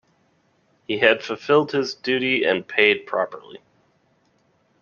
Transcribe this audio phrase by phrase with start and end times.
[0.87, 3.59] He had fulfilled his duty and paid properly.